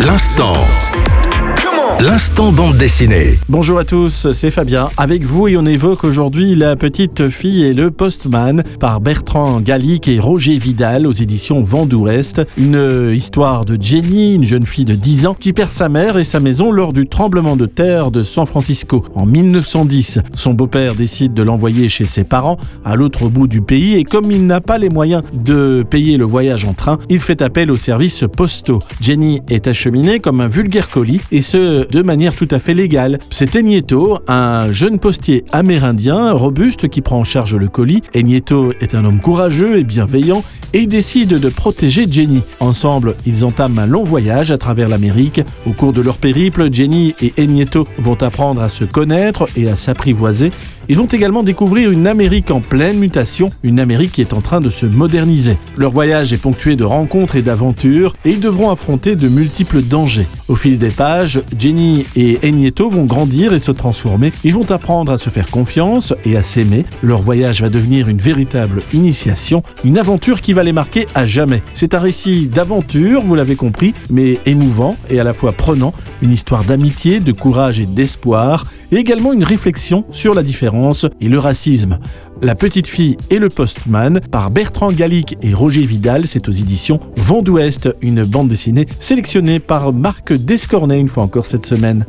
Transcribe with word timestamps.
L'instant. 0.00 1.19
L'instant 2.02 2.50
bande 2.50 2.78
dessinée. 2.78 3.38
Bonjour 3.50 3.78
à 3.78 3.84
tous, 3.84 4.32
c'est 4.32 4.50
Fabien. 4.50 4.88
Avec 4.96 5.22
vous 5.22 5.48
et 5.48 5.58
on 5.58 5.66
évoque 5.66 6.02
aujourd'hui 6.02 6.54
La 6.54 6.74
petite 6.74 7.28
fille 7.28 7.62
et 7.62 7.74
le 7.74 7.90
postman 7.90 8.64
par 8.78 9.02
Bertrand 9.02 9.60
Gallic 9.60 10.08
et 10.08 10.18
Roger 10.18 10.56
Vidal 10.56 11.06
aux 11.06 11.12
éditions 11.12 11.62
Vent 11.62 11.84
d'Ouest. 11.84 12.40
Une 12.56 13.12
histoire 13.12 13.66
de 13.66 13.76
Jenny, 13.78 14.36
une 14.36 14.46
jeune 14.46 14.64
fille 14.64 14.86
de 14.86 14.94
10 14.94 15.26
ans 15.26 15.34
qui 15.34 15.52
perd 15.52 15.68
sa 15.68 15.90
mère 15.90 16.16
et 16.16 16.24
sa 16.24 16.40
maison 16.40 16.72
lors 16.72 16.94
du 16.94 17.06
tremblement 17.06 17.54
de 17.54 17.66
terre 17.66 18.10
de 18.10 18.22
San 18.22 18.46
Francisco 18.46 19.04
en 19.14 19.26
1910. 19.26 20.20
Son 20.34 20.54
beau-père 20.54 20.94
décide 20.94 21.34
de 21.34 21.42
l'envoyer 21.42 21.90
chez 21.90 22.06
ses 22.06 22.24
parents 22.24 22.56
à 22.82 22.96
l'autre 22.96 23.28
bout 23.28 23.46
du 23.46 23.60
pays 23.60 23.96
et 23.96 24.04
comme 24.04 24.32
il 24.32 24.46
n'a 24.46 24.62
pas 24.62 24.78
les 24.78 24.88
moyens 24.88 25.22
de 25.34 25.84
payer 25.90 26.16
le 26.16 26.24
voyage 26.24 26.64
en 26.64 26.72
train, 26.72 26.98
il 27.10 27.20
fait 27.20 27.42
appel 27.42 27.70
aux 27.70 27.76
services 27.76 28.24
postaux. 28.34 28.78
Jenny 29.02 29.42
est 29.50 29.68
acheminée 29.68 30.18
comme 30.18 30.40
un 30.40 30.48
vulgaire 30.48 30.88
colis 30.88 31.20
et 31.30 31.42
ce 31.42 31.89
de 31.90 32.02
manière 32.02 32.34
tout 32.34 32.48
à 32.50 32.58
fait 32.58 32.74
légale. 32.74 33.18
C'est 33.30 33.56
Enieto, 33.56 34.18
un 34.28 34.70
jeune 34.72 34.98
postier 34.98 35.44
amérindien 35.52 36.32
robuste 36.32 36.88
qui 36.88 37.00
prend 37.00 37.18
en 37.18 37.24
charge 37.24 37.56
le 37.56 37.68
colis. 37.68 38.02
Enieto 38.14 38.72
est 38.80 38.94
un 38.94 39.04
homme 39.04 39.20
courageux 39.20 39.78
et 39.78 39.84
bienveillant 39.84 40.42
et 40.72 40.86
décide 40.86 41.38
de 41.40 41.48
protéger 41.48 42.06
Jenny. 42.10 42.42
Ensemble, 42.60 43.14
ils 43.26 43.44
entament 43.44 43.78
un 43.78 43.86
long 43.86 44.04
voyage 44.04 44.50
à 44.50 44.58
travers 44.58 44.88
l'Amérique. 44.88 45.40
Au 45.66 45.72
cours 45.72 45.92
de 45.92 46.00
leur 46.00 46.18
périple, 46.18 46.72
Jenny 46.72 47.14
et 47.20 47.32
Enieto 47.42 47.86
vont 47.98 48.20
apprendre 48.22 48.62
à 48.62 48.68
se 48.68 48.84
connaître 48.84 49.48
et 49.56 49.68
à 49.68 49.76
s'apprivoiser. 49.76 50.50
Ils 50.90 50.96
vont 50.96 51.06
également 51.06 51.44
découvrir 51.44 51.92
une 51.92 52.08
Amérique 52.08 52.50
en 52.50 52.60
pleine 52.60 52.98
mutation, 52.98 53.48
une 53.62 53.78
Amérique 53.78 54.10
qui 54.10 54.22
est 54.22 54.32
en 54.32 54.40
train 54.40 54.60
de 54.60 54.70
se 54.70 54.86
moderniser. 54.86 55.56
Leur 55.76 55.92
voyage 55.92 56.32
est 56.32 56.36
ponctué 56.36 56.74
de 56.74 56.82
rencontres 56.82 57.36
et 57.36 57.42
d'aventures 57.42 58.12
et 58.24 58.30
ils 58.30 58.40
devront 58.40 58.70
affronter 58.70 59.14
de 59.14 59.28
multiples 59.28 59.82
dangers. 59.82 60.26
Au 60.48 60.56
fil 60.56 60.78
des 60.78 60.90
pages, 60.90 61.42
Jenny 61.56 62.06
et 62.16 62.40
Enieto 62.42 62.90
vont 62.90 63.04
grandir 63.04 63.52
et 63.52 63.60
se 63.60 63.70
transformer. 63.70 64.32
Ils 64.42 64.52
vont 64.52 64.68
apprendre 64.72 65.12
à 65.12 65.18
se 65.18 65.30
faire 65.30 65.48
confiance 65.48 66.12
et 66.24 66.36
à 66.36 66.42
s'aimer. 66.42 66.84
Leur 67.04 67.22
voyage 67.22 67.62
va 67.62 67.68
devenir 67.68 68.08
une 68.08 68.18
véritable 68.18 68.82
initiation, 68.92 69.62
une 69.84 69.96
aventure 69.96 70.40
qui 70.40 70.54
va 70.54 70.64
les 70.64 70.72
marquer 70.72 71.06
à 71.14 71.24
jamais. 71.24 71.62
C'est 71.72 71.94
un 71.94 72.00
récit 72.00 72.48
d'aventure, 72.48 73.22
vous 73.22 73.36
l'avez 73.36 73.54
compris, 73.54 73.94
mais 74.10 74.40
émouvant 74.44 74.96
et 75.08 75.20
à 75.20 75.24
la 75.24 75.34
fois 75.34 75.52
prenant, 75.52 75.94
une 76.20 76.32
histoire 76.32 76.64
d'amitié, 76.64 77.20
de 77.20 77.30
courage 77.30 77.78
et 77.78 77.86
d'espoir, 77.86 78.64
et 78.90 78.96
également 78.96 79.32
une 79.32 79.44
réflexion 79.44 80.04
sur 80.10 80.34
la 80.34 80.42
différence 80.42 80.79
et 81.20 81.28
le 81.28 81.38
racisme. 81.38 81.98
La 82.42 82.54
petite 82.54 82.86
fille 82.86 83.16
et 83.28 83.38
le 83.38 83.48
postman 83.48 84.20
par 84.30 84.50
Bertrand 84.50 84.92
Gallic 84.92 85.36
et 85.42 85.52
Roger 85.52 85.84
Vidal, 85.84 86.26
c'est 86.26 86.48
aux 86.48 86.52
éditions 86.52 87.00
Vent 87.16 87.42
d'Ouest, 87.42 87.90
une 88.00 88.24
bande 88.24 88.48
dessinée 88.48 88.86
sélectionnée 88.98 89.58
par 89.58 89.92
Marc 89.92 90.32
Descornet 90.32 90.98
une 90.98 91.08
fois 91.08 91.24
encore 91.24 91.46
cette 91.46 91.66
semaine. 91.66 92.06